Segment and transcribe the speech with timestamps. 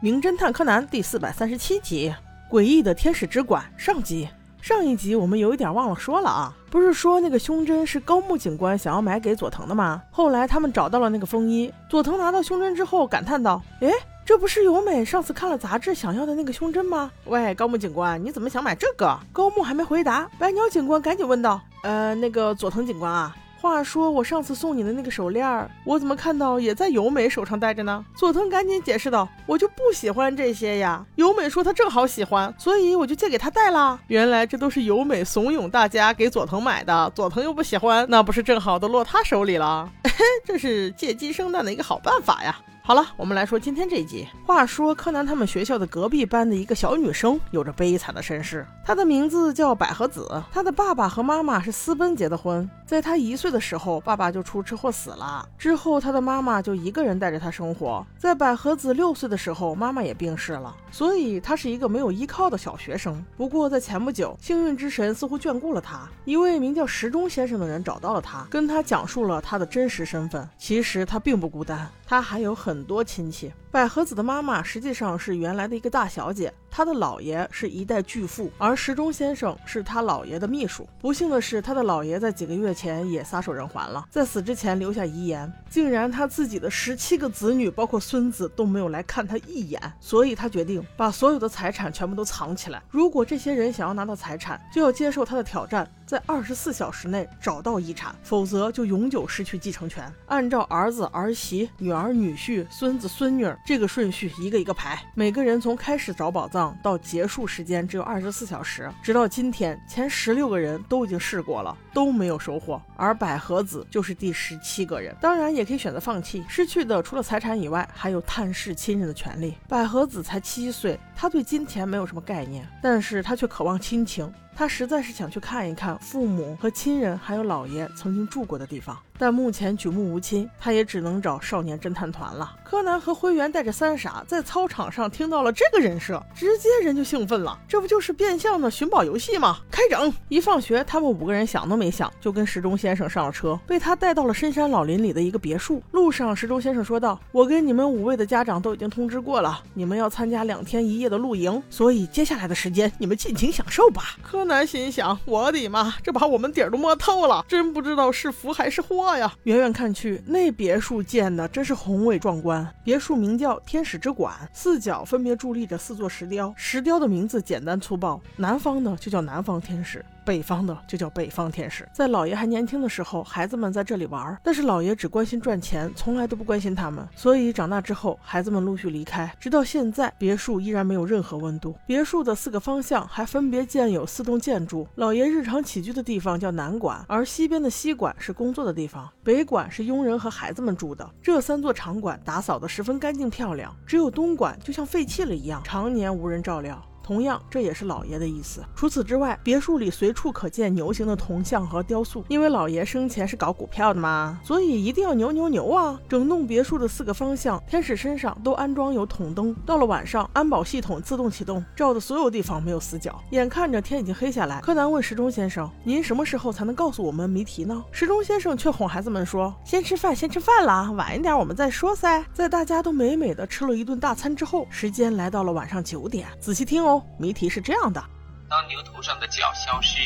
[0.00, 2.14] 名侦探柯南》第四百三十七集
[2.54, 4.28] 《诡异的天使之馆》上集。
[4.62, 10.00] 上一集我们有一点忘了说了啊，不是说那个胸针是高木警官想要买给佐藤的吗？
[10.12, 13.92] 后来他们找到了那个风衣，佐藤拿到胸针之后感叹道：“诶，
[14.24, 19.18] 这不是由美上次看了杂志想要的那个胸针吗？”喂，高木警官，你怎么想买这个？
[19.32, 28.04] 高木还没回答，白鸟警官赶紧问道：“呃，那个佐藤警官啊。”话说我上次送你的那个手链，我怎么看到也在由美手上戴着呢？
[28.14, 31.04] 佐藤赶紧解释道：“我就不喜欢这些呀。
[31.16, 33.98] 由美说她正好喜欢，所以我就借给她戴啦。
[34.06, 39.90] 原来这都是由美怂恿大家给佐藤买的，佐藤又不喜欢，那不是正好都落她手里了？
[40.46, 42.56] 这是借鸡生蛋的一个好办法呀。”
[42.88, 44.26] 好了，我们来说今天这一集。
[44.46, 50.42] 话说柯南他们学校的隔壁班的一个小女生有着悲惨的身世，她的名字叫百合子。
[50.50, 55.46] 她的爸爸和妈妈是私奔结的婚，在她一岁的时候，爸爸就出车祸死了。
[55.58, 58.02] 之后她的妈妈就一个人带着她生活。
[58.16, 63.22] 在百合子六岁的时候，妈妈也病逝了，所以她是一个没有依靠的小学生。
[63.36, 70.48] 不过在前不久，幸运之神似乎眷顾了她，一位名叫时钟先生的人找到了她，跟她讲述了她的真实身份。
[70.56, 72.48] 其实她并不孤单，他还有。
[72.58, 80.88] 很多亲戚，百合子的妈妈实际上是原来的一个大小姐，他的姥爷是一代巨富，而时钟先生是他姥爷的秘书。
[81.00, 92.82] 不幸的是，他的姥爷在几个月前也撒手人寰了，在死之前留下遗言，竟然他自己的十七个子女，包括孙子都没有来看他一眼，所以他决定把所有的财产全部都藏起来。
[92.90, 95.88] 如果这些人想要拿到财产，就要接受他的挑战。
[96.06, 100.10] 在二十四小时内找到遗产，否则就永久失去继承权。
[100.24, 104.98] 按照儿子、儿媳、女儿、女婿、孙子、孙女这个顺序，一个一个排。
[105.14, 108.90] 每个人从开始找宝藏到结束时间只有二十四小时。
[109.02, 112.80] 直到今天，前十六个人都已经试过了，都没有收获。
[112.96, 115.14] 而百合子就是第十七个人。
[115.20, 116.44] 当然，也可以选择放弃。
[116.48, 119.54] 失去的除了财产以外，还有探视亲人的权利。
[119.68, 124.32] 百合子才七岁，她对金钱没有什么概念，但是她却渴望亲情。
[124.58, 128.98] 他实在是想去看一看父母和亲人，还有姥爷曾经住过的地方。
[129.16, 132.56] 但目前举目无亲，他也只能找少年侦探团了。
[132.64, 137.56] 柯南和灰原带着三傻在操场上听到了这个人设，直接人就兴奋了。
[137.68, 139.58] 这不就是变相的寻宝游戏吗？
[139.70, 140.12] 开整！
[140.28, 145.80] 一放学，他们五个人想都没想，就跟时钟先生上了车，被他带到了深山老林里的一个别墅。
[145.92, 159.16] 路上，时钟先生说道：“我跟你们五位的家长都已经通知过了，你们要参加两天一夜的露营，所以接下来的时间你们尽情享受吧。”柯南心想：我的妈，这把我们底儿都摸透了，真不知道是福还是祸。
[159.16, 162.66] 呀，远远看去，那别墅建的真是宏伟壮观。
[162.82, 170.04] 别墅名叫天使之馆，四角分别伫立着四座石雕，石雕的名字简单粗暴，南方的就叫南方天使。
[170.24, 171.88] 北方的就叫北方天使。
[171.90, 177.08] 在老爷还年轻的时候，孩子们在这里玩，但是老爷只关心赚钱，从来都不关心他们。
[177.16, 181.74] 所以长大之后，孩子们陆续离开，直到现在，别墅依然没有任何温度。
[181.86, 184.86] 别墅的四个方向还分别建有四栋建筑。
[184.96, 191.08] 老爷日常起居的地方叫南馆，而西边的西馆是工作的地方，北馆是佣人和孩子们住的。
[191.22, 196.82] 这三座场馆打扫得十分干净漂亮，只有东馆就像废弃了一样，常年无人照料。
[197.08, 198.62] 同样，这也是老爷的意思。
[198.76, 205.98] 除此之外，别墅里随处可见牛形的铜像和雕塑，因为老爷生前是搞股票的嘛，所以一定要牛牛牛啊！
[206.06, 213.18] 整栋别墅的四个方向，天使身上都安装有筒灯，到了晚上，安保系统自动启动，照的所有地方没有死角。
[213.30, 226.97] 眼看着天已经黑下来，柯南问时钟先生：“您什么时候才能告诉我们谜题呢？”时钟先生却哄孩子们说：“先吃饭，先吃饭啦，晚一点我们再说噻。”在大家都美美的吃了一顿大餐之后，时间来到了晚上九点，仔细听哦。
[227.18, 228.02] 谜题是这样的：
[228.48, 230.00] 当牛头上的角消失，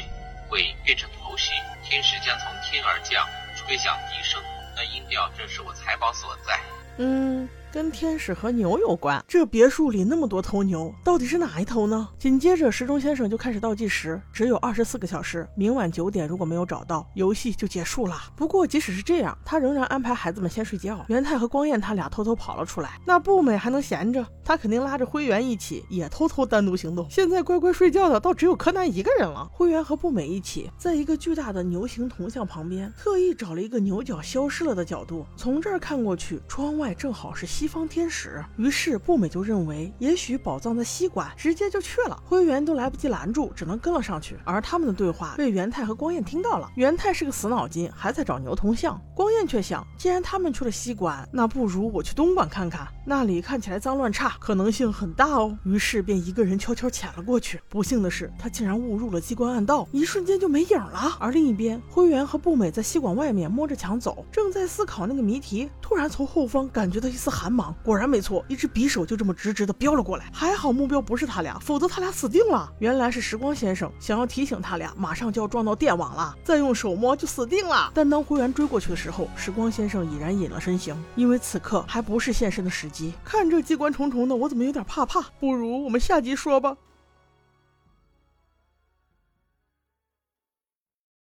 [0.50, 3.26] 尾变成头时，天使将从天而降，
[3.56, 4.42] 吹响笛声，
[4.76, 6.60] 那音调正是我财宝所在。
[6.98, 7.48] 嗯。
[7.72, 9.24] 跟天使和牛有关。
[9.26, 12.06] 这别墅里那么多头牛，到底是哪一头呢？
[12.18, 18.14] 紧接着，时钟先生就开始倒计时，只有二十四个小时，明晚九点如果没有找到，游戏就结束了。
[18.36, 21.02] 不过，即使是这样，他仍然安排孩子们先睡觉。
[21.08, 24.26] 元太和光彦他俩偷偷跑了出来，那步美还能闲着？
[24.44, 27.06] 他肯定拉着灰原一起，也偷偷单独行动。
[27.08, 29.48] 现在乖乖睡觉的，倒只有柯南一个人了。
[29.50, 37.46] 灰原和步美一起，在一个巨大的牛形铜像旁边，特意找了一个牛角消失了的角度，从这儿看过去，窗外正好是。
[37.61, 42.20] 西西方天使，于是步美就认为，也许宝藏在西馆，直接就去了。
[42.24, 44.36] 灰原都来不及拦住，只能跟了上去。
[44.42, 46.68] 而他们的对话被元太和光彦听到了。
[46.74, 49.00] 元太是个死脑筋，还在找牛铜像。
[49.14, 55.56] 光彦却想，既然他们去了西馆，那不如我去东馆看看，那里看起来脏乱差，可能性很大哦。
[55.62, 57.60] 于是便一个人悄悄潜了过去。
[57.68, 61.16] 不幸的是，他竟然误入了机关暗道，一瞬间就没影了。
[61.20, 67.51] 而另一边，灰原和步美在西馆外面摸着墙走，正在思考那个谜题，突然从后方感觉到一丝寒。
[67.52, 70.30] 莽，果然没错，一只匕首就这么直直的飙了过来。
[70.32, 72.72] 还好目标不是他俩，否则他俩死定了。
[72.78, 77.90] 原来是时光先生想要提醒他俩，马上就要撞到电网了，再用手摸就死定了。
[77.94, 83.12] 但当灰原追过去的时候，时光先生已然隐了身形，因为此刻还不是现身的时机。
[83.24, 85.20] 看这机关重重的，我怎么有点怕怕？
[85.38, 86.76] 不如我们下集说吧。